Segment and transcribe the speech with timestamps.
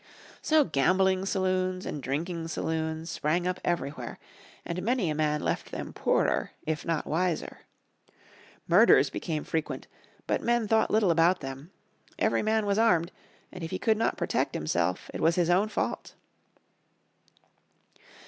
[0.41, 4.17] So gambling saloons, and drinking saloons, sprang up everywhere,
[4.65, 7.59] and many a man left them poorer if not wiser.
[8.67, 9.85] Murders became frequent,
[10.25, 11.69] but men thought little about them.
[12.17, 13.11] Every man went armed,
[13.51, 16.15] and if he could not protect himself it was his own fault.